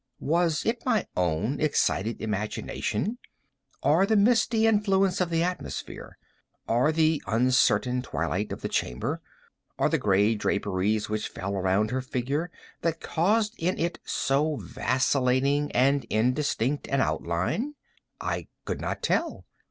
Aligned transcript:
Was 0.19 0.65
it 0.65 0.83
my 0.83 1.05
own 1.15 1.59
excited 1.61 2.23
imagination—or 2.23 4.07
the 4.07 4.15
misty 4.15 4.65
influence 4.65 5.21
of 5.21 5.29
the 5.29 5.43
atmosphere—or 5.43 6.91
the 6.91 7.21
uncertain 7.27 8.01
twilight 8.01 8.51
of 8.51 8.61
the 8.61 8.67
chamber—or 8.67 9.89
the 9.89 9.99
gray 9.99 10.33
draperies 10.33 11.07
which 11.07 11.27
fell 11.27 11.53
around 11.55 11.91
her 11.91 12.01
figure—that 12.01 12.99
caused 12.99 13.53
in 13.59 13.77
it 13.77 13.99
so 14.03 14.55
vacillating 14.55 15.71
and 15.73 16.05
indistinct 16.05 16.87
an 16.87 16.99
outline? 16.99 17.75
I 18.19 18.47
could 18.65 18.81
not 18.81 19.03
tell. 19.03 19.45